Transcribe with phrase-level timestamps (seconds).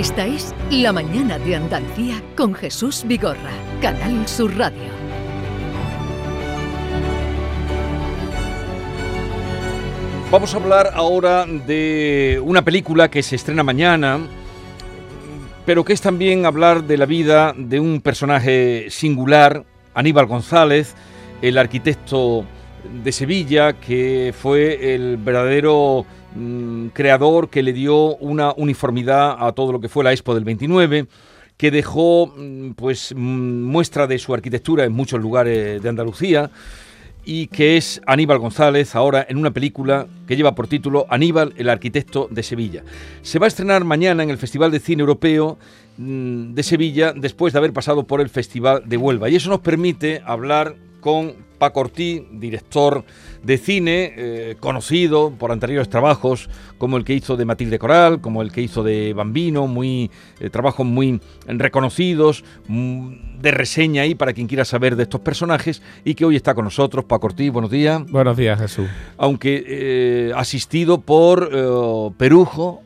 [0.00, 3.50] Esta es La Mañana de Andalucía con Jesús Vigorra,
[3.82, 4.88] Canal Sur Radio.
[10.30, 14.20] Vamos a hablar ahora de una película que se estrena mañana,
[15.66, 20.94] pero que es también hablar de la vida de un personaje singular, Aníbal González,
[21.42, 22.46] el arquitecto
[23.02, 29.72] de Sevilla, que fue el verdadero mm, creador que le dio una uniformidad a todo
[29.72, 31.06] lo que fue la Expo del 29
[31.60, 36.50] que dejó mm, pues mm, muestra de su arquitectura en muchos lugares de Andalucía
[37.24, 41.68] y que es Aníbal González ahora en una película que lleva por título Aníbal, el
[41.68, 42.82] arquitecto de Sevilla.
[43.20, 45.58] Se va a estrenar mañana en el Festival de Cine Europeo
[45.98, 50.22] de Sevilla después de haber pasado por el Festival de Huelva y eso nos permite
[50.24, 53.04] hablar con Paco Ortiz, director
[53.42, 56.48] de cine, eh, conocido por anteriores trabajos,
[56.78, 60.10] como el que hizo de Matilde Coral, como el que hizo de Bambino, muy
[60.40, 65.82] eh, trabajos muy reconocidos, mm, de reseña ahí para quien quiera saber de estos personajes,
[66.02, 67.04] y que hoy está con nosotros.
[67.04, 68.02] Paco Ortiz, buenos días.
[68.10, 68.88] Buenos días, Jesús.
[69.18, 71.50] Aunque eh, asistido por
[72.16, 72.82] Perujo,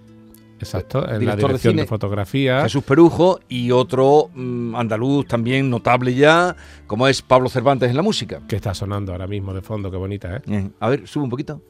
[0.65, 2.63] Exacto, en la dirección de, fotografía.
[2.63, 8.03] Jesús Perujo y otro mm, andaluz también notable ya, como es Pablo Cervantes en la
[8.03, 8.41] música.
[8.49, 10.71] Que está sonando ahora mismo de fondo, qué bonita, ¿eh?
[10.81, 11.61] A ver, sube un poquito.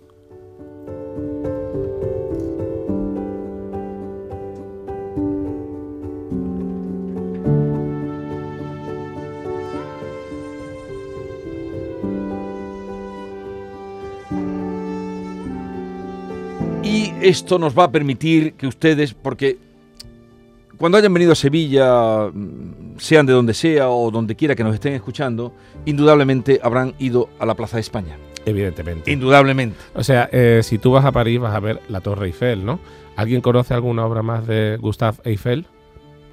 [17.25, 19.59] Esto nos va a permitir que ustedes, porque
[20.77, 24.75] cuando hayan venido a Sevilla, mm, sean de donde sea o donde quiera que nos
[24.75, 25.55] estén escuchando,
[25.87, 28.19] indudablemente habrán ido a la Plaza de España.
[28.45, 29.11] Evidentemente.
[29.11, 29.77] Indudablemente.
[29.95, 32.79] O sea, eh, si tú vas a París vas a ver la Torre Eiffel, ¿no?
[33.17, 35.67] ¿Alguien conoce alguna obra más de Gustave Eiffel?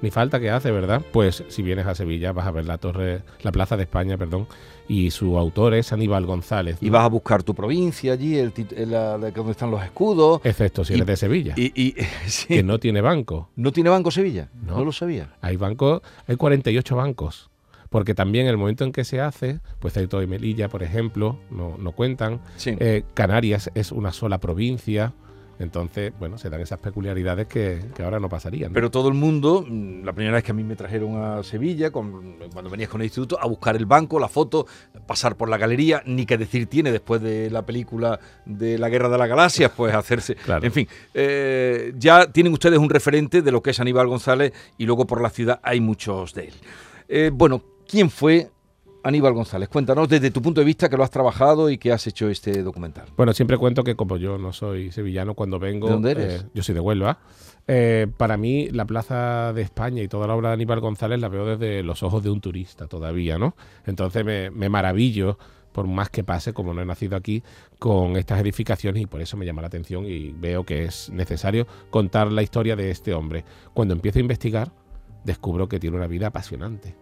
[0.02, 1.00] Ni falta que hace, ¿verdad?
[1.12, 4.48] Pues si vienes a Sevilla vas a ver la torre, la Plaza de España, perdón,
[4.88, 6.76] y su autor es Aníbal González.
[6.80, 10.40] Y vas a buscar tu provincia allí, el, donde están los escudos.
[10.44, 11.54] Excepto si eres de Sevilla.
[11.56, 11.94] Y,
[12.48, 13.48] Que no tiene banco.
[13.54, 14.48] ¿No tiene banco Sevilla?
[14.66, 15.34] No, lo sabía.
[15.40, 17.48] Hay banco, hay 48 bancos
[17.92, 21.76] porque también el momento en que se hace, pues Ceuta y Melilla, por ejemplo, no,
[21.78, 22.40] no cuentan.
[22.64, 25.12] Eh, Canarias es una sola provincia.
[25.62, 28.72] Entonces, bueno, se dan esas peculiaridades que, ahora no pasarían.
[28.72, 31.90] Pero todo el mundo, mm, la primera vez que a mí me trajeron a Sevilla,
[31.90, 34.66] cuando venías con el instituto, a buscar el banco, la foto,
[35.06, 39.08] pasar por la galería, ni que decir tiene después de la película de la Guerra
[39.08, 40.36] de las Galaxias, pues hacerse.
[40.46, 44.86] En fin, eh, ya tienen ustedes un referente de lo que es Aníbal González y
[44.86, 46.54] luego por la ciudad hay muchos de él.
[47.08, 48.50] Eh, bueno, ¿quién fue
[49.04, 52.06] Aníbal González, cuéntanos desde tu punto de vista que lo has trabajado y que has
[52.06, 53.06] hecho este documental.
[53.16, 55.88] Bueno, siempre cuento que como yo no soy sevillano, cuando vengo...
[55.88, 56.42] ¿De dónde eres?
[56.42, 57.18] Eh, yo soy de Huelva.
[57.66, 61.28] Eh, para mí, la Plaza de España y toda la obra de Aníbal González la
[61.28, 63.56] veo desde los ojos de un turista todavía, ¿no?
[63.86, 65.38] Entonces me, me maravillo
[65.72, 67.42] por más que pase, como no he nacido aquí,
[67.78, 71.66] con estas edificaciones y por eso me llama la atención y veo que es necesario
[71.90, 73.44] contar la historia de este hombre.
[73.74, 74.70] Cuando empiezo a investigar,
[75.24, 76.94] descubro que tiene una vida apasionante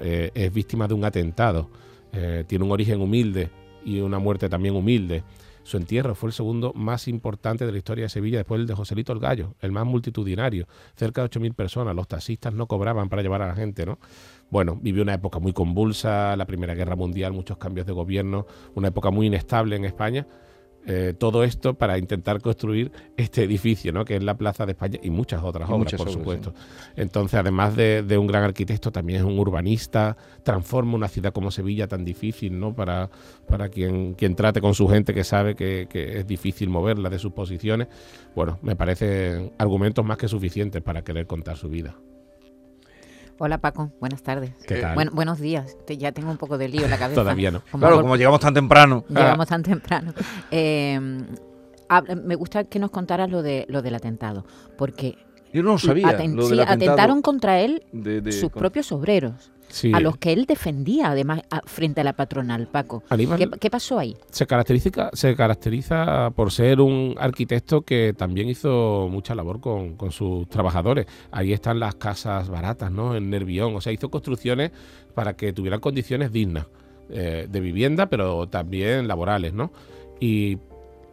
[0.00, 1.70] eh, es víctima de un atentado,
[2.12, 3.50] eh, tiene un origen humilde
[3.84, 5.22] y una muerte también humilde.
[5.62, 8.74] Su entierro fue el segundo más importante de la historia de Sevilla después del de
[8.74, 11.96] Joselito el Gallo, el más multitudinario, cerca de 8.000 personas.
[11.96, 13.98] Los taxistas no cobraban para llevar a la gente, ¿no?
[14.48, 18.46] Bueno, vivió una época muy convulsa, la Primera Guerra Mundial, muchos cambios de gobierno,
[18.76, 20.28] una época muy inestable en España,
[20.86, 24.04] eh, todo esto para intentar construir este edificio, ¿no?
[24.04, 26.54] que es la Plaza de España y muchas otras obras, por supuesto.
[26.94, 31.88] Entonces, además de, un gran arquitecto, también es un urbanista, transforma una ciudad como Sevilla
[31.88, 32.74] tan difícil ¿no?
[32.74, 33.10] para,
[33.48, 37.18] para quien, quien trate con su gente que sabe que, que es difícil moverla de
[37.18, 37.88] sus posiciones.
[38.34, 41.96] Bueno, me parecen argumentos más que suficientes para querer contar su vida.
[43.38, 44.52] Hola Paco, buenas tardes.
[44.66, 44.94] ¿Qué tal?
[44.94, 45.76] Bueno, buenos días.
[45.98, 47.20] ya tengo un poco de lío en la cabeza.
[47.20, 47.60] Todavía no.
[47.78, 49.04] claro, como llegamos tan temprano.
[49.08, 50.12] Llegamos tan temprano.
[50.50, 50.98] Eh,
[52.24, 54.44] me gusta que nos contaras lo de lo del atentado,
[54.76, 55.18] porque
[55.52, 56.16] yo no lo sabía.
[56.18, 57.84] sí, atentaron contra él
[58.30, 59.52] sus propios obreros
[59.92, 63.02] a los que él defendía, además, frente a la patronal, Paco.
[63.60, 64.16] ¿Qué, pasó ahí?
[64.30, 70.48] Se caracteriza, se caracteriza por ser un arquitecto que también hizo mucha labor con, sus
[70.48, 71.06] trabajadores.
[71.30, 73.16] Ahí están las casas baratas, ¿no?
[73.16, 73.74] En Nervión.
[73.74, 74.70] O sea, hizo construcciones
[75.14, 76.66] para que tuvieran condiciones dignas
[77.10, 79.72] eh, de vivienda, pero también laborales, ¿no?
[80.20, 80.58] Y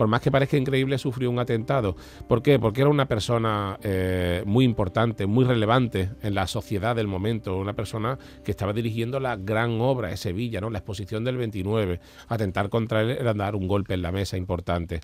[0.03, 1.95] por más que parezca increíble, sufrió un atentado.
[2.27, 2.59] ¿Por qué?
[2.59, 7.71] Porque era una persona eh, muy importante, muy relevante en la sociedad del momento, una
[7.71, 10.69] persona que estaba dirigiendo la gran obra de Sevilla, ¿no?
[10.69, 12.01] la exposición del 29.
[12.27, 14.99] Atentar contra él era dar un golpe en la mesa importante.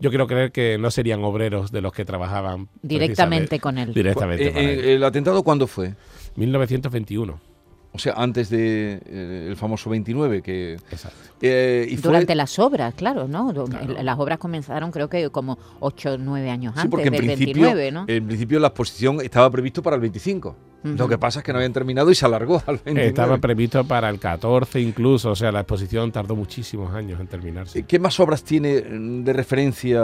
[0.00, 3.94] Yo quiero creer que no serían obreros de los que trabajaban directamente con él.
[3.94, 4.48] Directamente.
[4.48, 5.94] Eh, ¿El atentado cuándo fue?
[6.34, 7.51] 1921.
[7.94, 10.74] O sea, antes del de, eh, famoso 29, que...
[10.90, 11.18] Exacto.
[11.42, 13.52] Eh, y Durante las obras, claro, ¿no?
[14.02, 17.64] Las obras comenzaron creo que como 8 o 9 años antes porque en del principio,
[17.64, 18.04] 29, ¿no?
[18.06, 20.56] En principio la exposición estaba previsto para el 25.
[20.84, 23.06] Lo que pasa es que no habían terminado y se alargó al 29.
[23.06, 27.84] Estaba previsto para el 14 incluso, o sea, la exposición tardó muchísimos años en terminarse.
[27.84, 30.02] ¿Qué más obras tiene de referencia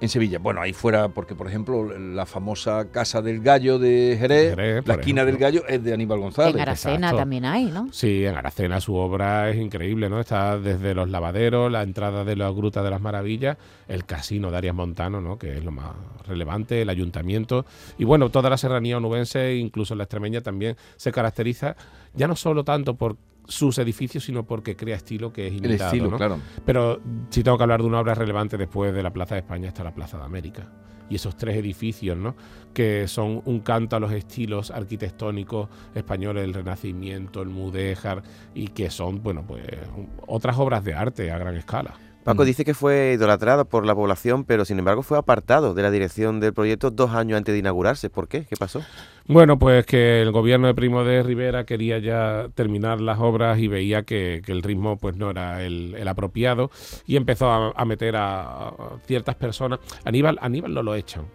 [0.00, 0.38] en Sevilla.
[0.38, 5.24] Bueno, ahí fuera, porque por ejemplo, la famosa Casa del Gallo de Jerez, la esquina
[5.24, 6.54] del Gallo es de Aníbal González.
[6.54, 7.88] En Aracena también hay, ¿no?
[7.92, 10.20] Sí, en Aracena su obra es increíble, ¿no?
[10.20, 13.56] Está desde los lavaderos, la entrada de la Gruta de las Maravillas,
[13.88, 15.38] el casino de Arias Montano, ¿no?
[15.38, 15.90] Que es lo más
[16.26, 17.66] relevante, el ayuntamiento.
[17.98, 21.76] Y bueno, toda la serranía onubense, incluso la extremeña, también se caracteriza
[22.14, 23.16] ya no solo tanto por
[23.48, 25.74] sus edificios, sino porque crea estilo que es imitado.
[25.74, 26.38] El estilo, claro.
[26.64, 27.00] Pero
[27.30, 29.82] si tengo que hablar de una obra relevante después de la Plaza de España está
[29.82, 30.70] la Plaza de América.
[31.10, 32.36] Y esos tres edificios, ¿no?
[32.74, 38.22] que son un canto a los estilos arquitectónicos españoles del Renacimiento, el Mudéjar,
[38.54, 39.64] y que son, bueno, pues
[40.26, 41.94] otras obras de arte a gran escala.
[42.24, 45.90] Paco dice que fue idolatrado por la población, pero sin embargo fue apartado de la
[45.90, 48.10] dirección del proyecto dos años antes de inaugurarse.
[48.10, 48.44] ¿Por qué?
[48.44, 48.82] ¿Qué pasó?
[49.30, 53.68] Bueno, pues que el gobierno de Primo de Rivera quería ya terminar las obras y
[53.68, 56.70] veía que, el ritmo pues no era el, apropiado
[57.06, 58.72] y empezó a, meter a,
[59.04, 59.80] ciertas personas.
[60.06, 61.26] Aníbal, Aníbal no lo echan,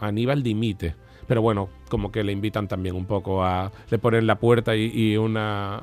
[0.00, 0.96] Aníbal dimite
[1.28, 3.72] pero bueno, como que le invitan también un poco a.
[3.90, 5.78] Le ponen la puerta y, una,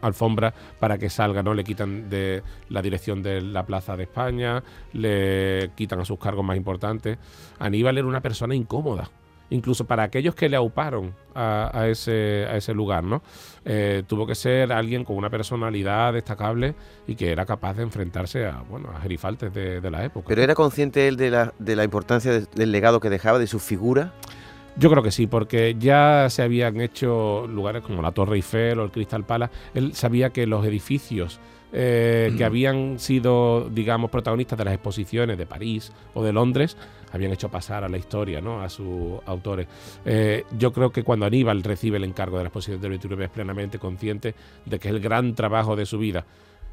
[0.00, 1.52] alfombra para que salga, ¿no?
[1.52, 4.62] Le quitan de la dirección de la Plaza de España,
[4.94, 7.18] le quitan a sus cargos más importantes.
[7.58, 9.10] Aníbal era una persona incómoda
[9.52, 13.22] incluso para aquellos que le auparon a, ese, a ese lugar, ¿no?
[13.64, 16.74] Eh, tuvo que ser alguien con una personalidad destacable
[17.06, 20.26] y que era capaz de enfrentarse a, bueno, a gerifaltes de, la época.
[20.28, 23.58] ¿Pero era consciente él de la, de la importancia del legado que dejaba, de su
[23.58, 24.12] figura?
[24.76, 28.84] Yo creo que sí, porque ya se habían hecho lugares como la Torre Eiffel o
[28.84, 29.52] el Crystal Palace.
[29.74, 31.40] Él sabía que los edificios
[31.74, 36.76] eh, que habían sido, digamos, protagonistas de las exposiciones de París o de Londres,
[37.12, 38.62] habían hecho pasar a la historia, ¿no?
[38.62, 39.68] A sus autores.
[40.04, 43.30] Eh, yo creo que cuando Aníbal recibe el encargo de la exposición del 29 es
[43.30, 46.24] plenamente consciente de que es el gran trabajo de su vida.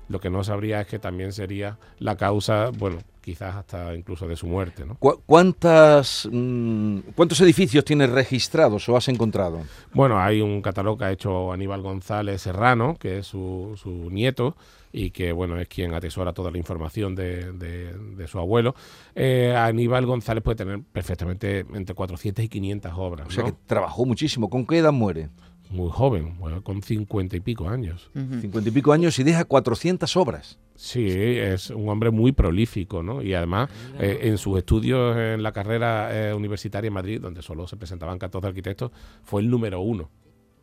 [0.09, 4.35] Lo que no sabría es que también sería la causa, bueno, quizás hasta incluso de
[4.35, 4.85] su muerte.
[4.85, 4.95] ¿no?
[4.95, 9.61] ¿Cuántas, mm, ¿Cuántos edificios tienes registrados o has encontrado?
[9.93, 14.55] Bueno, hay un catálogo que ha hecho Aníbal González Serrano, que es su, su nieto,
[14.91, 18.73] y que bueno es quien atesora toda la información de, de, su abuelo.
[19.13, 23.27] Eh, Aníbal González puede tener perfectamente entre 400 y 500 obras.
[23.27, 24.49] O sea que trabajó muchísimo.
[24.49, 25.29] ¿Con qué edad muere?
[25.69, 28.09] Muy joven, con cincuenta y pico años.
[28.41, 30.59] Cincuenta y pico años y deja 400 obras.
[30.75, 33.21] Sí, es un hombre muy prolífico, ¿no?
[33.21, 37.67] Y además, eh, en sus estudios en la carrera eh, universitaria en Madrid, donde solo
[37.67, 38.91] se presentaban 14 arquitectos,
[39.23, 40.09] fue el número uno.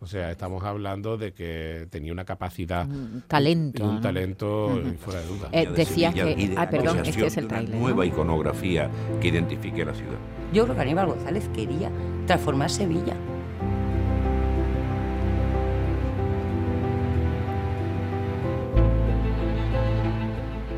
[0.01, 5.27] O sea, estamos hablando de que tenía una capacidad, un talento, un talento fuera de
[5.27, 5.49] duda.
[5.53, 7.77] Eh, decía que, ah, perdón, este es el trailer.
[7.77, 10.19] Nueva iconografía que identifique la ciudad.
[10.53, 11.91] Yo creo que Aníbal González quería
[12.27, 13.17] transformar Sevilla.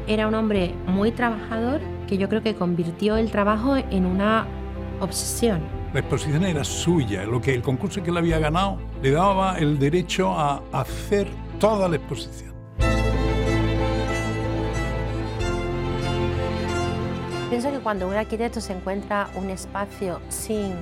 [0.08, 4.46] Era un hombre muy trabajador que yo creo que convirtió el trabajo en una
[5.00, 5.60] obsesión.
[5.92, 9.78] La exposición era suya, lo que el concurso que él había ganado le daba el
[9.78, 11.28] derecho a hacer
[11.60, 12.54] toda la exposición.
[17.50, 20.74] Pienso que cuando un arquitecto se encuentra un espacio sin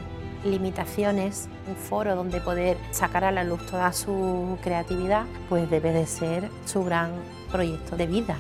[0.46, 6.06] limitaciones, un foro donde poder sacar a la luz toda su creatividad, pues debe de
[6.06, 7.10] ser su gran
[7.50, 8.36] proyecto de vida.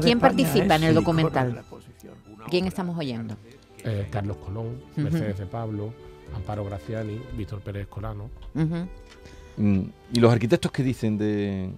[0.00, 1.62] ¿Quién participa en el documental?
[2.48, 3.36] ¿Quién estamos oyendo?
[3.84, 5.92] Eh, Carlos Colón, Mercedes de Pablo,
[6.34, 8.30] Amparo Graciani, Víctor Pérez Colano.
[9.56, 11.70] Mm, ¿Y los arquitectos qué dicen de...?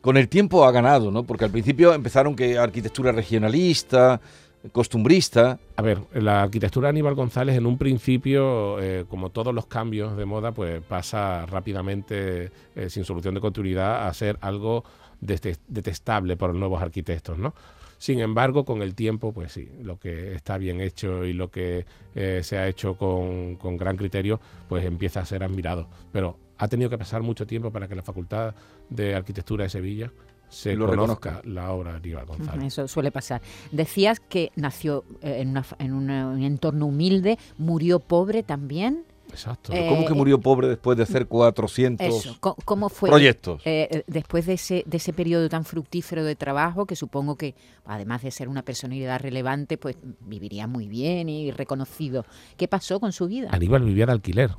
[0.00, 1.24] Con el tiempo ha ganado, ¿no?
[1.24, 4.20] Porque al principio empezaron que arquitectura regionalista,
[4.72, 5.58] costumbrista.
[5.76, 10.16] A ver, la arquitectura de Aníbal González en un principio, eh, como todos los cambios
[10.16, 14.84] de moda, pues pasa rápidamente, eh, sin solución de continuidad, a ser algo
[15.20, 17.54] detestable por los nuevos arquitectos, ¿no?
[17.98, 21.84] Sin embargo, con el tiempo, pues sí, lo que está bien hecho y lo que
[22.14, 24.40] eh, se ha hecho con, con, gran criterio,
[24.70, 25.86] pues empieza a ser admirado.
[26.10, 28.54] Pero ha tenido que pasar mucho tiempo para que la Facultad
[28.88, 30.10] de Arquitectura de Sevilla
[30.50, 32.66] se lo conozca la obra de Aníbal González.
[32.66, 33.40] Eso suele pasar.
[33.72, 39.04] Decías que nació eh, en, en un entorno humilde, murió pobre también.
[39.32, 39.72] Exacto.
[39.72, 43.62] ¿Cómo que eh, murió pobre después de hacer 400 ¿cómo fue, proyectos?
[43.64, 47.54] Eh, eh, después de ese, de ese periodo tan fructífero de trabajo, que supongo que,
[47.84, 52.24] además de ser una personalidad relevante, pues viviría muy bien y reconocido.
[52.56, 53.48] ¿Qué pasó con su vida?
[53.52, 54.50] Aníbal vivía de alquiler.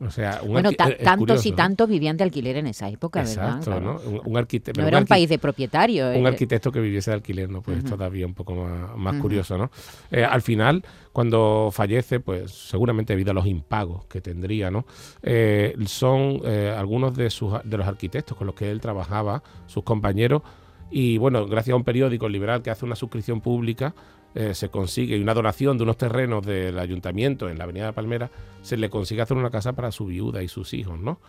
[0.00, 4.00] O sea, bueno, tantos y tantos vivían de alquiler en esa época, Exacto, ¿verdad?
[4.04, 4.20] ¿no?
[4.24, 6.16] Un, arquitecto, no era un, país de propietarios.
[6.16, 7.60] Un arquitecto que viviese de alquiler, ¿no?
[7.60, 9.70] Pues todavía un poco más, curioso, ¿no?
[10.10, 14.84] al final, cuando fallece, pues seguramente debido a los impagos que tendría, ¿no?
[15.22, 19.84] Eh, son eh, algunos de, sus, de los arquitectos con los que él trabajaba, sus
[19.84, 20.42] compañeros,
[20.90, 23.94] y bueno, gracias a un periódico liberal que hace una suscripción pública,
[24.34, 28.30] eh, se consigue una donación de unos terrenos del ayuntamiento en la Avenida de Palmera,
[28.62, 31.20] se le consigue hacer una casa para su viuda y sus hijos, ¿no?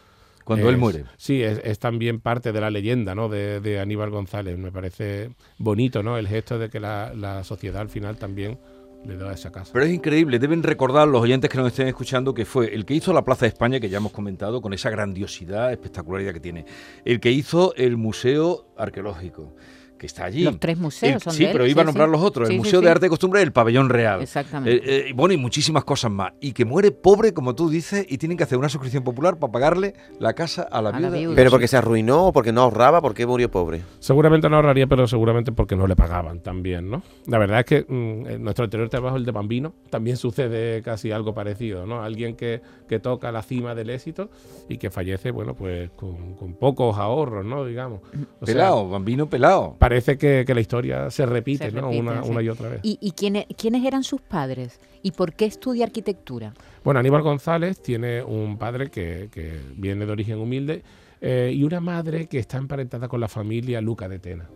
[0.43, 1.05] Cuando él muere.
[1.17, 3.29] Sí, es, también parte de la leyenda ¿no?
[3.29, 4.57] de, Aníbal González.
[4.57, 6.17] Me parece bonito ¿no?
[6.17, 8.57] el gesto de que la, la sociedad al final también
[9.05, 9.71] le da esa casa.
[9.73, 12.93] Pero es increíble, deben recordar los oyentes que nos estén escuchando que fue el que
[12.93, 16.65] hizo la Plaza de España, que ya hemos comentado, con esa grandiosidad, espectacularidad que tiene,
[17.05, 19.53] el que hizo el Museo Arqueológico,
[20.01, 20.43] que está allí.
[20.43, 22.49] Los tres museos Sí, pero iba a nombrar los otros.
[22.49, 24.19] el Museo de Arte y Costumbre el Pabellón Real.
[24.23, 24.77] Exactamente.
[24.77, 26.33] Eh, eh, bueno, y muchísimas cosas más.
[26.41, 29.51] Y que muere pobre, como tú dices, y tienen que hacer una suscripción popular para
[29.51, 31.35] pagarle la casa a la, viuda.
[31.35, 33.83] Pero porque se arruinó, o porque no ahorraba, ¿por qué murió pobre?
[33.99, 37.03] Seguramente no ahorraría, pero seguramente porque no le pagaban también, ¿no?
[37.27, 41.11] La verdad es que mm, en nuestro anterior trabajo, el de Bambino, también sucede casi
[41.11, 42.01] algo parecido, ¿no?
[42.01, 44.31] Alguien que, que toca la cima del éxito
[44.67, 47.65] y que fallece, bueno, pues con, pocos ahorros, ¿no?
[47.65, 47.99] Digamos.
[48.43, 49.75] pelado, Bambino pelado.
[49.91, 51.89] Parece que, que la historia se repite, ¿no?
[51.89, 52.79] una, y otra vez.
[52.81, 54.79] ¿Y, quiénes, quiénes eran sus padres?
[55.03, 56.53] ¿Y por qué estudia arquitectura?
[56.85, 60.81] Bueno, Aníbal González tiene un padre que, viene de origen humilde
[61.19, 64.47] eh, y una madre que está emparentada con la familia Luca de Tena.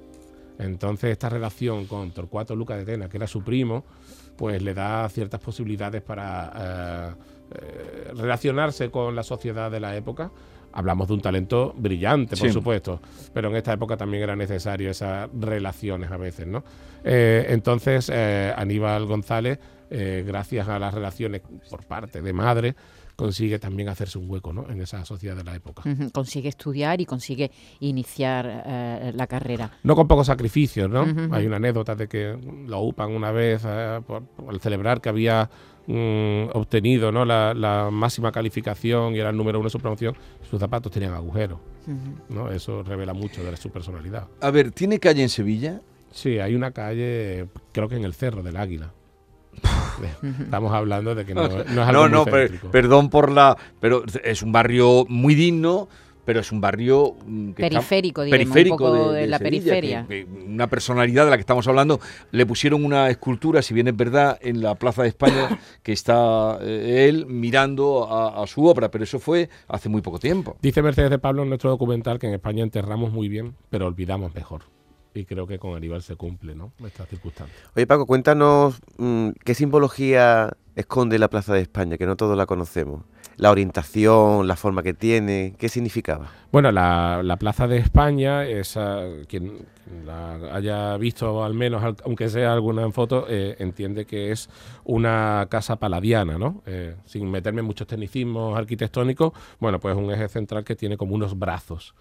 [0.58, 3.84] Entonces esta relación con Torcuato Luca de Tena, que era su primo,
[4.38, 7.14] pues le da ciertas posibilidades para eh,
[7.56, 10.32] eh, relacionarse con la sociedad de la época
[10.76, 13.00] Hablamos de un talento brillante, por supuesto,
[13.34, 16.64] pero en esta época también era necesario esas relaciones a veces, ¿no?
[17.04, 19.58] Eh, entonces, eh, Aníbal González,
[19.90, 22.76] eh, gracias a las relaciones por parte de madre,
[23.16, 24.70] consigue también hacerse un hueco ¿no?
[24.70, 25.84] en esa sociedad de la época.
[26.12, 29.72] Consigue estudiar y consigue iniciar la carrera.
[29.84, 31.06] No con pocos sacrificios, ¿no?
[31.32, 34.04] Hay una anécdota de que lo upan una vez al
[34.60, 35.50] celebrar que había
[35.88, 37.26] Mm, obtenido ¿no?
[37.26, 40.16] La, máxima calificación y era el número uno de su promoción,
[40.50, 41.60] sus zapatos tenían agujeros.
[42.30, 42.50] ¿no?
[42.50, 44.28] Eso revela mucho de su personalidad.
[44.42, 45.82] A ver, ¿tiene calle en Sevilla?
[46.12, 48.94] Sí, hay una calle, creo que en el Cerro del Águila.
[50.40, 52.26] Estamos hablando de que no, no es algo No, no,
[52.72, 53.58] perdón por la...
[53.80, 55.88] Pero es un barrio muy digno,
[56.26, 60.06] pero es un barrio mm, periférico, periférico de, la periferia.
[60.48, 62.00] una personalidad de la que estamos hablando.
[62.32, 66.58] Le pusieron una escultura, si bien es verdad, en la Plaza de España, que está
[66.62, 70.58] eh, él mirando a, su obra, pero eso fue hace muy poco tiempo.
[70.62, 74.34] Dice Mercedes de Pablo en nuestro documental que en España enterramos muy bien, pero olvidamos
[74.34, 74.64] mejor.
[75.16, 76.74] Y creo que con Aníbal se cumple, ¿no?
[76.86, 77.56] Esta circunstancia.
[77.76, 82.46] Oye, Paco, cuéntanos mm, qué simbología esconde la Plaza de España, que no todos la
[82.46, 83.02] conocemos
[83.38, 86.32] la orientación, la forma que tiene, ¿qué significaba?
[86.52, 89.66] Bueno, la, Plaza de España, esa, quien
[90.06, 94.50] la haya visto al menos, aunque sea alguna en foto, eh, entiende que es
[94.86, 96.64] una casa paladiana, ¿no?
[96.66, 101.14] Eh, sin meterme en muchos tecnicismos arquitectónicos, bueno, pues un eje central que tiene como
[101.14, 101.94] unos brazos.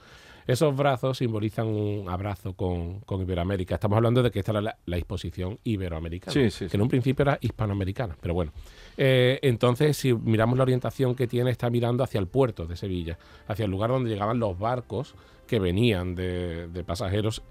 [0.47, 3.75] Esos brazos simbolizan un abrazo con, Iberoamérica.
[3.75, 7.39] Estamos hablando de que esta era la, la exposición iberoamericana, que en un principio era
[7.41, 8.53] hispanoamericana, pero bueno.
[8.97, 13.19] Eh, entonces, si miramos la orientación que tiene, está mirando hacia el puerto de Sevilla,
[13.49, 15.15] hacia el lugar donde llegaban los barcos
[15.47, 17.43] que venían de, pasajeros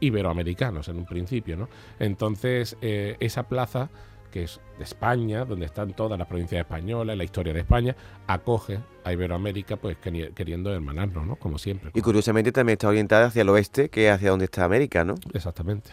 [0.00, 1.68] iberoamericanos en un principio, ¿no?
[1.98, 3.90] Entonces, eh, esa plaza
[4.30, 7.96] que es de España, donde están todas las provincias españolas, la historia de España,
[8.26, 11.36] acoge a Iberoamérica, pues queriendo hermanarnos, ¿no?
[11.36, 11.90] Como siempre.
[11.94, 15.14] Y curiosamente también está orientada hacia el oeste, que es hacia donde está América, ¿no?
[15.32, 15.90] Exactamente.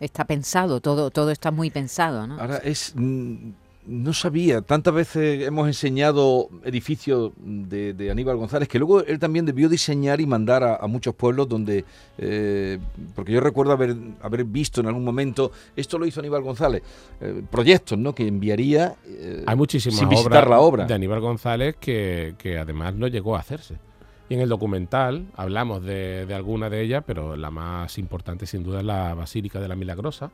[0.00, 2.40] Está pensado, todo, todo está muy pensado, ¿no?
[2.40, 3.50] Ahora es mm,
[3.90, 9.68] no sabía, tantas veces hemos enseñado edificios de, Aníbal González que luego él también debió
[9.68, 11.84] diseñar y mandar a, muchos pueblos donde,
[12.16, 12.78] eh,
[13.16, 16.82] porque yo recuerdo haber, haber visto en algún momento, esto lo hizo Aníbal González,
[17.20, 18.14] eh, proyectos ¿no?
[18.14, 23.08] que enviaría eh, Hay muchísimas sin visitar la obra de Aníbal González que, además no
[23.08, 23.76] llegó a hacerse.
[24.28, 28.62] Y en el documental hablamos de, de alguna de ellas, pero la más importante sin
[28.62, 30.30] duda es la Basílica de la Milagrosa,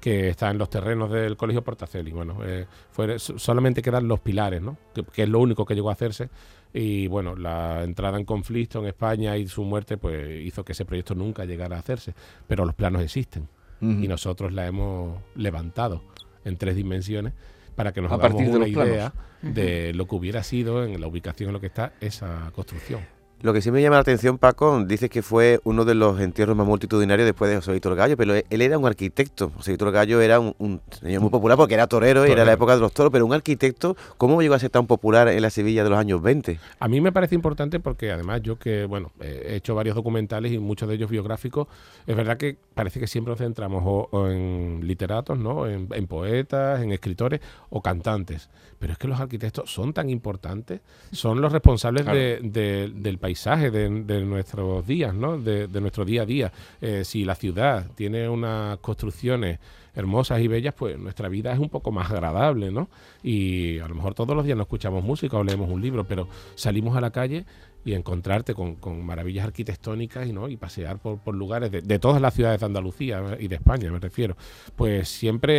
[0.00, 2.12] que está en los terrenos del Colegio Portaceli.
[2.12, 4.76] Bueno, eh, fue, solamente quedan los pilares, ¿no?
[4.94, 6.30] Que, que, es lo único que llegó a hacerse.
[6.72, 10.84] Y bueno, la entrada en conflicto en España y su muerte pues hizo que ese
[10.84, 12.14] proyecto nunca llegara a hacerse.
[12.46, 13.48] Pero los planos existen
[13.80, 16.02] y nosotros la hemos levantado
[16.44, 17.32] en tres dimensiones
[17.76, 18.88] para que nos A hagamos partir de una planos.
[18.88, 23.02] idea de lo que hubiera sido en la ubicación en lo que está esa construcción.
[23.40, 26.56] Lo que sí me llama la atención, Paco, dices que fue uno de los entierros
[26.56, 29.50] más multitudinarios después de José Víctor Gallo, pero él era un arquitecto.
[29.54, 32.54] José Víctor Gallo era un, un señor muy popular porque era torero y era la
[32.54, 35.50] época de los toros, pero un arquitecto, ¿cómo llegó a ser tan popular en la
[35.50, 36.58] Sevilla de los años 20?
[36.80, 40.58] A mí me parece importante porque además yo que, bueno, he hecho varios documentales y
[40.58, 41.68] muchos de ellos biográficos,
[42.08, 45.68] es verdad que parece que siempre nos centramos o, o en literatos, ¿no?
[45.68, 47.40] En, en poetas, en escritores
[47.70, 48.48] o cantantes.
[48.80, 50.80] Pero es que los arquitectos son tan importantes,
[51.12, 52.18] son los responsables Claro.
[52.18, 55.36] de- de- del paisaje de, de nuestros días, ¿no?
[55.36, 56.50] De, nuestro día a día.
[56.80, 59.58] Eh, si la ciudad tiene unas construcciones
[59.94, 62.88] hermosas y bellas, pues nuestra vida es un poco más agradable, ¿no?
[63.22, 66.26] Y a lo mejor todos los días no escuchamos música o leemos un libro, pero
[66.54, 67.44] salimos a la calle
[67.84, 70.48] y encontrarte con, con maravillas arquitectónicas y, ¿no?
[70.48, 73.38] y pasear por, por lugares de, de todas las ciudades de Andalucía ¿eh?
[73.40, 74.36] y de España, me refiero.
[74.76, 75.54] Pues siempre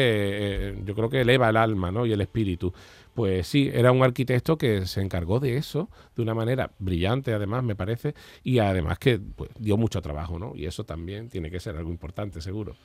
[0.70, 2.06] eh, yo creo que eleva el alma ¿no?
[2.06, 2.74] y el espíritu.
[3.20, 7.66] Pues sí, era un arquitecto que se encargó de eso de una manera brillante, además,
[7.66, 10.54] me parece, y además que pues, dio mucho trabajo, ¿no?
[10.56, 12.78] Y eso también tiene que ser algo importante, seguro.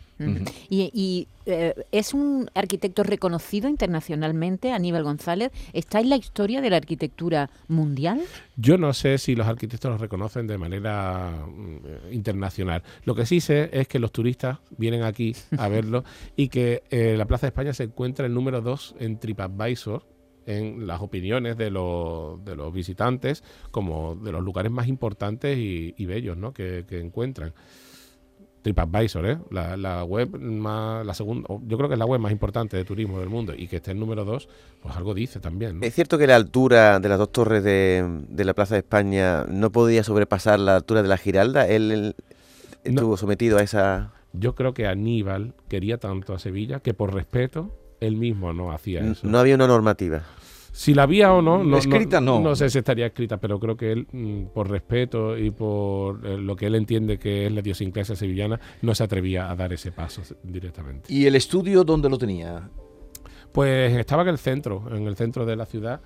[0.68, 5.52] Y, y, eh, es un arquitecto reconocido internacionalmente, Aníbal González.
[5.72, 8.20] ¿Está en la historia de la arquitectura mundial?
[8.56, 12.82] Yo no sé si los arquitectos los reconocen de manera mm, internacional.
[13.04, 16.02] Lo que sí sé es que los turistas vienen aquí a verlo
[16.34, 20.12] y que eh, la Plaza de España se encuentra el número 2 en TripAdvisor
[20.46, 25.94] en las opiniones de los, de los visitantes como de los lugares más importantes y,
[25.96, 26.52] y bellos ¿no?
[26.52, 27.52] que, que encuentran.
[28.62, 29.38] TripAdvisor, ¿eh?
[29.50, 32.84] la, la web más, la segunda, yo creo que es la web más importante de
[32.86, 34.48] turismo del mundo y que esté en número 2,
[34.80, 35.80] pues algo dice también.
[35.80, 35.86] ¿no?
[35.86, 39.44] ¿Es cierto que la altura de las dos torres de, de la Plaza de España
[39.50, 41.68] no podía sobrepasar la altura de la Giralda?
[41.68, 42.14] Él, él
[42.86, 42.90] No.
[43.02, 44.12] estuvo sometido a esa...
[44.32, 47.70] Yo creo que Aníbal quería tanto a Sevilla que por respeto
[48.06, 49.26] él mismo no hacía eso.
[49.26, 50.22] No había una normativa.
[50.72, 52.40] Si la había o no, no Escrita, no.
[52.40, 56.36] No sé si estaría escrita, pero creo que él, mm, por respeto y por eh,
[56.36, 59.92] lo que él entiende que es la idiosincrasia sevillana, no se atrevía a dar ese
[59.92, 61.12] paso directamente.
[61.12, 62.68] ¿Y el estudio dónde lo tenía?
[63.54, 66.00] Pues estaba en el centro, en el centro de la ciudad,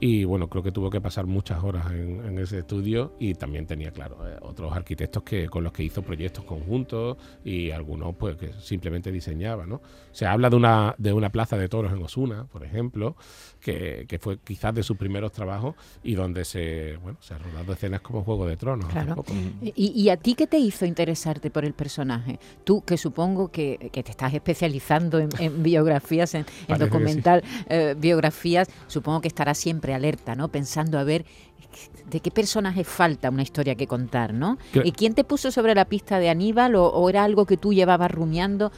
[0.00, 3.66] y bueno, creo que tuvo que pasar muchas horas en, en ese estudio y también
[3.66, 8.36] tenía, claro, eh, otros arquitectos que con los que hizo proyectos conjuntos y algunos pues
[8.36, 9.82] que simplemente diseñaba, ¿no?
[10.12, 13.16] Se habla de una, de una plaza de toros en Osuna, por ejemplo,
[13.60, 17.74] que, que fue quizás de sus primeros trabajos y donde se, bueno, se han rodado
[17.74, 18.88] escenas como Juego de Tronos.
[18.88, 19.16] Claro.
[19.16, 19.34] poco.
[19.62, 22.38] ¿Y, y a ti qué te hizo interesarte por el personaje?
[22.64, 27.94] Tú, que supongo que, que te estás especializando en, en biografías, en, en documental eh,
[27.98, 30.48] biografías, supongo que estarás siempre alerta, ¿no?
[30.48, 31.24] Pensando a ver
[32.10, 34.58] de qué personaje falta una historia que contar, ¿no?
[34.84, 37.72] ¿Y quién te puso sobre la pista de Aníbal o, o era algo que tú
[37.72, 38.70] llevabas rumiando?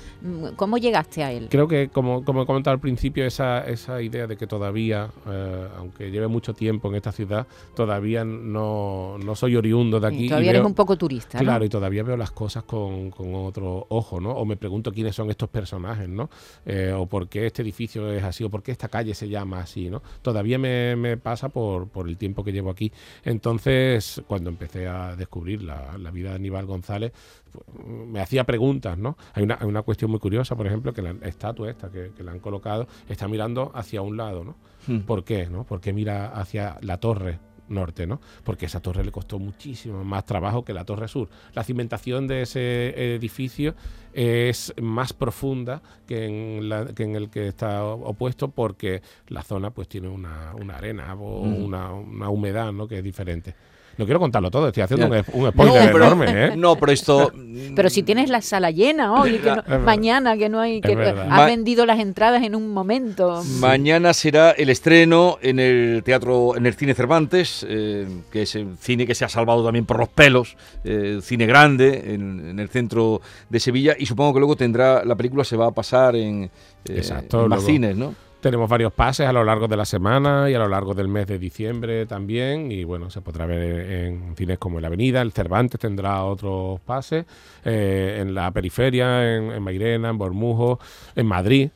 [0.57, 1.49] ¿Cómo llegaste a él?
[1.51, 5.69] Creo que, como, como he comentado al principio, esa, esa idea de que todavía, eh,
[5.79, 10.25] aunque lleve mucho tiempo en esta ciudad, todavía no, no soy oriundo de aquí.
[10.25, 11.45] y Todavía eres veo- un poco turista, ¿no?
[11.45, 14.31] Claro, y todavía veo las cosas con, con otro ojo, ¿no?
[14.33, 16.31] O me pregunto quiénes son estos personajes, ¿no?
[16.65, 19.61] Eh, o por qué este edificio es así, o por qué esta calle se llama
[19.61, 20.03] así, ¿no?
[20.23, 22.86] Todavía me, me pasa por, por el tiempo que llevo aquí.
[23.25, 27.13] Entonces, cuando empecé a descubrir la, la vida de Aníbal González,
[27.53, 29.17] pues, me hacía preguntas, ¿no?
[29.35, 32.23] Hay una, hay una cuestión muy curiosa, por ejemplo, que la estatua esta que, que
[32.23, 34.57] le han colocado está mirando hacia un lado, ¿no?
[34.87, 35.01] Hmm.
[35.01, 35.47] ¿Por qué?
[35.47, 35.65] ¿no?
[35.65, 38.21] ¿Por qué mira hacia la torre norte, ¿no?
[38.45, 41.29] Porque esa torre le costó muchísimo más trabajo que la torre sur.
[41.55, 43.75] La cimentación de ese edificio
[44.13, 49.71] es más profunda que en, la- que en el que está opuesto porque la zona
[49.71, 51.65] pues tiene una, una arena o Mm.
[51.65, 52.89] una, una humedad, ¿no?
[52.89, 53.55] Que es diferente.
[53.99, 56.53] No quiero contarlo todo, estoy haciendo un, un spoiler pero, enorme, ¿eh?
[56.57, 57.33] no, pero esto...
[57.75, 61.47] Pero si tienes la sala llena hoy, que no- mañana que no hay, que has
[61.47, 63.43] vendido las entradas en un momento.
[63.59, 68.77] Mañana será el estreno en el teatro, en el cine Cervantes, eh, que es el
[68.79, 72.69] cine que se ha salvado también por los pelos, eh, cine grande en, en el
[72.69, 76.45] centro de Sevilla y supongo que luego tendrá la película se va a pasar en,
[76.45, 76.51] eh,
[76.97, 78.15] Exacto, en más luego- cines, ¿no?
[78.47, 81.27] Tenemos varios pases a lo largo de la semana y a lo largo del mes
[81.27, 82.71] de diciembre también.
[82.71, 85.21] Y bueno, se podrá ver en cines como en la Avenida.
[85.21, 87.25] El Cervantes tendrá otros pases.
[87.65, 90.79] eh, en la periferia, en, en Mairena, en Bormujo,
[91.17, 91.71] en Madrid.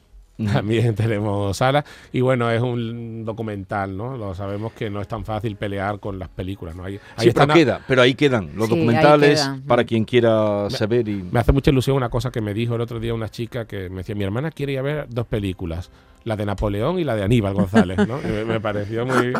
[0.52, 1.84] también tenemos sala.
[2.12, 4.16] Y bueno, es un documental, ¿no?
[4.16, 6.84] Lo sabemos que no es tan fácil pelear con las películas, ¿no?
[6.84, 10.04] Ahí, ahí Sí, pero están a- queda, pero ahí quedan los Sí, documentales para quien
[10.04, 13.12] quiera saber y Me hace mucha ilusión una cosa que me dijo el otro día
[13.12, 15.90] una chica que me decía, mi hermana quiere ir a ver dos películas,
[16.24, 18.18] la de Napoleón y la de Aníbal González, ¿no?
[18.24, 19.32] Me, me pareció muy,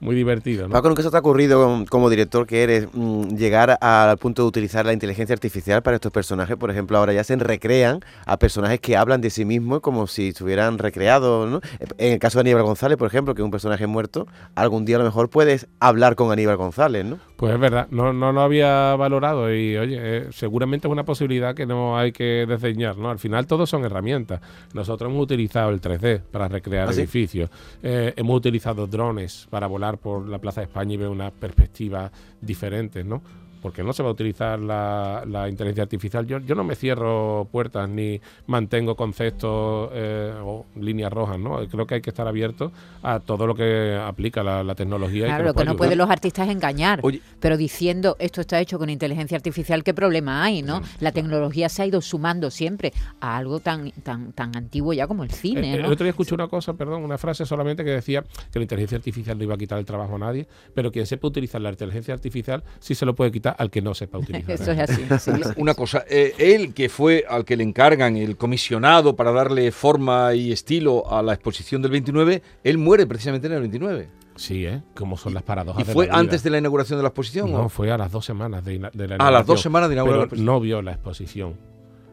[0.00, 0.72] muy divertido, ¿no?
[0.72, 4.42] Paco, ¿nunca se te ha ocurrido, como, como director que eres, mm, llegar al punto
[4.42, 6.56] de utilizar la inteligencia artificial para estos personajes?
[6.56, 10.28] Por ejemplo, ahora ya se recrean a personajes que hablan de sí mismos como si
[10.28, 11.60] estuvieran recreados, ¿no?
[11.98, 14.96] En el caso de Aníbal González, por ejemplo, que es un personaje muerto, algún día
[14.96, 17.18] a lo mejor puedes hablar con Aníbal González, ¿no?
[17.40, 21.54] Pues es verdad, no, no lo había valorado y oye, eh, seguramente es una posibilidad
[21.54, 23.08] que no hay que desdeñar, ¿no?
[23.08, 24.42] Al final todos son herramientas.
[24.74, 27.00] Nosotros hemos utilizado el 3D para recrear ¿Ah, sí?
[27.00, 27.48] edificios,
[27.82, 32.12] Eh, hemos utilizado drones para volar por la Plaza de España y ver unas perspectivas
[32.42, 33.22] diferentes, ¿no?
[33.62, 36.26] Porque no se va a utilizar la, la inteligencia artificial.
[36.26, 41.58] Yo, yo no me cierro puertas ni mantengo conceptos eh, o líneas rojas, ¿no?
[41.68, 45.24] Creo que hay que estar abierto a todo lo que aplica la, la tecnología.
[45.26, 47.20] y Claro, nos lo que puede no pueden los artistas es engañar, Oye.
[47.38, 50.80] pero diciendo esto está hecho con inteligencia artificial, ¿qué problema hay, no?
[51.00, 55.24] La tecnología se ha ido sumando siempre a algo tan tan tan antiguo ya como
[55.24, 55.88] el Eh, cine, El ¿no?
[55.88, 59.36] otro día escuché una cosa, perdón, una frase solamente que decía que la inteligencia artificial
[59.38, 62.62] no iba a quitar el trabajo a nadie, pero quien sepa utilizar la inteligencia artificial
[62.78, 64.50] sí se lo puede quitar al que no sepa utilizar.
[64.50, 65.02] Eso es así.
[65.18, 65.50] sí, sí.
[65.56, 70.34] Una cosa, eh, él que fue al que le encargan el comisionado para darle forma
[70.34, 74.08] y estilo a la exposición del 29, él muere precisamente en el 29.
[74.36, 74.82] Sí, ¿eh?
[74.94, 76.16] Como son las paradojas ¿Y de fue vida.
[76.16, 77.52] antes de la inauguración de la exposición?
[77.52, 77.68] No, o?
[77.68, 78.92] fue a las dos semanas de, la Ah,
[79.28, 80.46] a las dos inauguración, semanas de pero exposición.
[80.46, 81.54] no vio la exposición.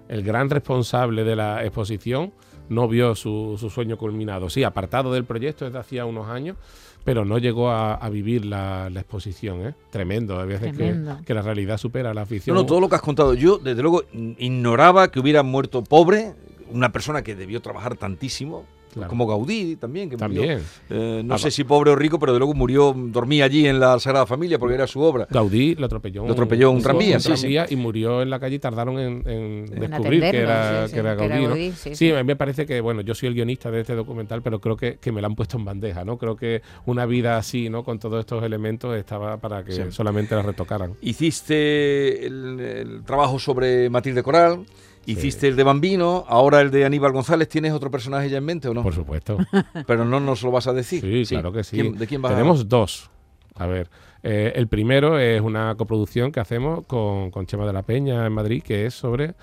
[0.10, 2.34] El gran responsable de la exposición
[2.70, 4.50] no vio su, su sueño culminado.
[4.50, 6.58] Sí, apartado del proyecto desde hacía unos años,
[7.04, 9.66] pero no llegó a, a vivir la, la exposición.
[9.68, 9.74] ¿eh?
[9.92, 11.20] Tremendo, hay veces que, Tremendo.
[11.26, 12.56] que la realidad supera la No, ficción.
[12.56, 13.34] no, todo lo que has contado.
[13.34, 14.04] Yo, desde luego,
[14.38, 16.34] ignoraba que hubiera muerto pobre,
[16.72, 18.66] una persona que debió trabajar tantísimo,
[18.98, 19.10] Claro.
[19.10, 20.62] como Gaudí también, que murió, También.
[20.90, 23.80] eh, no Ah, sé si pobre o rico, pero de luego murió, dormía allí en
[23.80, 25.28] la Sagrada Familia porque era su obra.
[25.30, 27.42] Gaudí lo atropelló, Lo atropelló un tranvía, sí, sí.
[27.42, 30.94] tranvía y murió en la calle y tardaron en, en descubrir que era, sí, sí,
[30.94, 31.72] que era que era Gaudí.
[31.72, 32.12] sí, sí, sí.
[32.12, 34.76] a mí me parece que, bueno, yo soy el guionista de este documental, pero creo
[34.78, 36.18] que, que me lo han puesto en bandeja, ¿no?
[36.18, 37.84] Creo que una vida así, ¿no?
[37.84, 39.82] Con todos estos elementos estaba para que Sí.
[39.92, 40.94] solamente la retocaran.
[41.02, 44.66] Hiciste el, el trabajo sobre Matilde Coral,
[45.12, 47.48] hiciste el de Bambino, ahora el de Aníbal González.
[47.50, 48.84] ¿Tienes otro personaje ya en mente o no?
[48.84, 49.38] Por supuesto.
[49.88, 51.02] Pero no nos lo vas a decir.
[51.02, 51.78] Sí, claro que sí.
[51.80, 53.10] ¿Quién- ¿De quién vas a- Tenemos dos.
[53.56, 53.90] A ver,
[54.24, 58.34] eh, el primero es una coproducción que hacemos con, con Chema de la Peña en
[58.34, 59.34] Madrid, que es sobre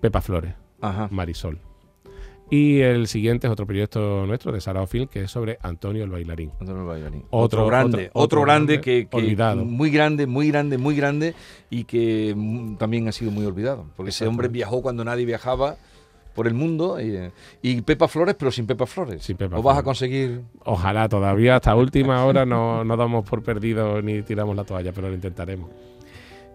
[0.00, 0.54] Pepa Flores.
[0.80, 1.08] Ajá.
[1.10, 1.58] Marisol.
[2.48, 6.10] Y el siguiente es otro proyecto nuestro de Sarao Film, que es sobre Antonio el
[6.10, 6.52] bailarín.
[6.60, 7.22] Antonio Bailarín.
[7.30, 9.64] Otro- Otro, grande, otro- grande, grande que, que- olvidado.
[9.64, 11.34] muy grande, muy grande, muy grande
[11.70, 15.76] y que mm, también ha sido muy olvidado, porque ese hombre viajó cuando nadie viajaba
[16.36, 17.30] por el mundo y, eh,
[17.62, 19.22] y Pepa Flores, pero sin Pepa Flores.
[19.24, 19.84] Sin Pepa ¿O vas a Flores.
[19.84, 20.40] conseguir?
[20.66, 25.08] Ojalá todavía hasta última hora no, no damos por perdido ni tiramos la toalla, pero
[25.08, 25.70] lo intentaremos.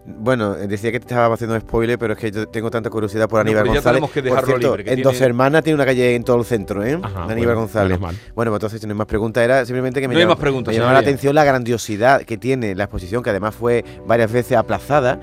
[0.04, 3.28] Bueno, eh, decía que te estaba haciendo spoiler, pero es que yo tengo tanta curiosidad
[3.28, 3.84] por No, Aníbal ya González.
[3.84, 6.38] tenemos que Por cierto, libre, que en tiene- Dos Hermanas tiene una calle en todo
[6.38, 6.98] el centro, ¿eh?
[7.00, 7.98] Ajá, Aníbal bueno, González.
[8.00, 10.78] Bueno, pues entonces si no hay más preguntas, era simplemente que me No preguntas, me
[10.78, 15.20] llamaba la atención la grandiosidad que tiene la exposición, que además fue varias veces aplazada,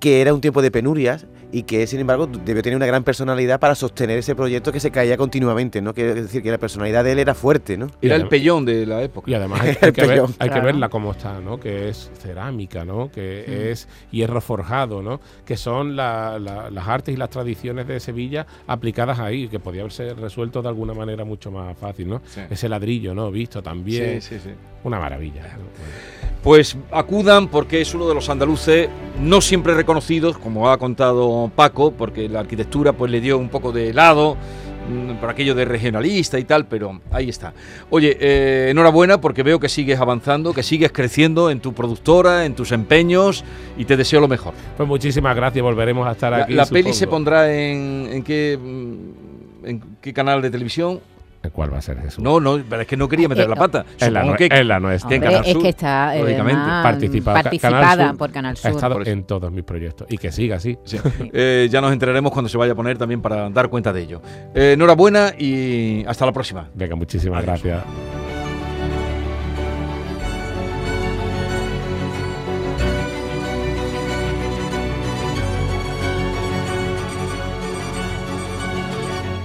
[0.00, 3.60] que era un tiempo de penurias y que, sin embargo, debió tener una gran personalidad
[3.60, 5.94] para sostener ese proyecto que se caía continuamente, ¿no?
[5.94, 7.86] Quiero decir que la personalidad de él era fuerte, ¿no?
[8.02, 9.30] Era el pellón de la época.
[9.30, 10.22] Y además hay, que, ver-
[10.62, 11.60] verla como está, ¿no?
[11.60, 13.10] Que es cerámica, ¿no?
[13.12, 15.20] Que es hierro forjado, ¿no?
[15.44, 19.82] Que son la- la- las artes y las tradiciones de Sevilla aplicadas ahí, que podía
[19.82, 22.20] haberse resuelto de alguna manera mucho más fácil, ¿no?
[22.26, 22.40] Sí.
[22.50, 23.30] Ese ladrillo, ¿no?
[23.30, 24.20] Visto también.
[24.20, 24.50] Sí, sí, sí.
[24.82, 25.56] Una maravilla.
[26.42, 28.88] Pues acudan porque es uno de los andaluces
[29.18, 33.72] no siempre reconocidos, como ha contado Paco, porque la arquitectura pues le dio un poco
[33.72, 34.36] de lado
[34.88, 37.52] mm, por aquello de regionalista y tal, pero ahí está.
[37.90, 42.54] Oye, eh, enhorabuena porque veo que sigues avanzando, que sigues creciendo en tu productora, en
[42.54, 43.44] tus empeños
[43.76, 44.54] y te deseo lo mejor.
[44.76, 46.54] Pues muchísimas gracias, volveremos a estar La, aquí.
[46.54, 49.34] la peli se pondrá en, en qué mm,
[49.66, 51.00] en qué canal de televisión.
[51.50, 52.22] ¿Cuál va a ser Jesús?
[52.22, 53.84] No, no, pero es que no quería meter Eh, la pata.
[54.00, 55.08] en la, nue- que en la nuestra.
[55.10, 56.20] que en Hombre, Canal es que está eh,
[56.82, 58.70] participada Canal Sur por Canal Ha Sur.
[58.72, 59.10] estado Por eso.
[59.10, 60.06] en todos mis proyectos.
[60.10, 60.78] Y que siga así.
[60.84, 60.98] Sí.
[61.32, 64.22] Eh, ya nos enteraremos cuando se vaya a poner también para dar cuenta de ello.
[64.54, 66.68] Eh, enhorabuena y hasta la próxima.
[66.74, 67.62] Venga, muchísimas Adiós.
[67.62, 67.84] gracias.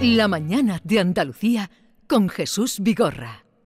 [0.01, 1.69] La mañana de Andalucía
[2.09, 3.48] con Jesús Vigorra.